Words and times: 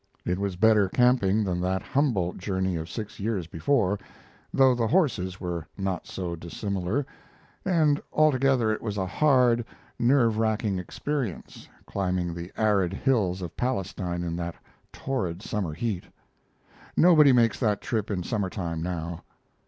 It 0.25 0.39
was 0.39 0.55
better 0.55 0.89
camping 0.89 1.43
than 1.43 1.61
that 1.61 1.83
Humboldt 1.83 2.39
journey 2.39 2.75
of 2.75 2.89
six 2.89 3.19
years 3.19 3.45
before, 3.45 3.99
though 4.51 4.73
the 4.73 4.87
horses 4.87 5.39
were 5.39 5.67
not 5.77 6.07
so 6.07 6.35
dissimilar, 6.35 7.05
and 7.63 8.01
altogether 8.11 8.71
it 8.71 8.81
was 8.81 8.97
a 8.97 9.05
hard, 9.05 9.63
nerve 9.99 10.39
racking 10.39 10.79
experience, 10.79 11.67
climbing 11.85 12.33
the 12.33 12.51
arid 12.57 12.93
hills 12.93 13.43
of 13.43 13.55
Palestine 13.55 14.23
in 14.23 14.35
that 14.37 14.55
torrid 14.91 15.43
summer 15.43 15.73
heat. 15.75 16.05
Nobody 16.97 17.31
makes 17.31 17.59
that 17.59 17.79
trip 17.79 18.09
in 18.09 18.23
summer 18.23 18.49
time 18.49 18.81
now. 18.81 19.21